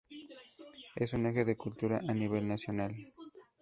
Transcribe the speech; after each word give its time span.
Es 0.95 1.13
un 1.13 1.27
eje 1.27 1.45
de 1.45 1.51
la 1.51 1.57
cultura 1.59 1.97
a 1.99 2.13
nivel 2.15 2.47
nacional. 2.47 2.95